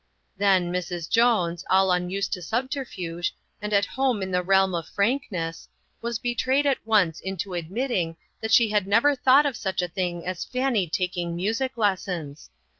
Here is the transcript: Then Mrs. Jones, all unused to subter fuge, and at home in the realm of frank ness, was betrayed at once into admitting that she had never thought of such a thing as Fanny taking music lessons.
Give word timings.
Then 0.35 0.73
Mrs. 0.73 1.07
Jones, 1.07 1.63
all 1.69 1.91
unused 1.91 2.33
to 2.33 2.41
subter 2.41 2.83
fuge, 2.85 3.33
and 3.61 3.71
at 3.71 3.85
home 3.85 4.23
in 4.23 4.31
the 4.31 4.41
realm 4.41 4.73
of 4.73 4.89
frank 4.89 5.25
ness, 5.29 5.69
was 6.01 6.17
betrayed 6.17 6.65
at 6.65 6.79
once 6.87 7.19
into 7.19 7.53
admitting 7.53 8.17
that 8.41 8.51
she 8.51 8.69
had 8.69 8.87
never 8.87 9.13
thought 9.13 9.45
of 9.45 9.55
such 9.55 9.79
a 9.79 9.87
thing 9.87 10.25
as 10.25 10.43
Fanny 10.43 10.89
taking 10.89 11.35
music 11.35 11.77
lessons. 11.77 12.49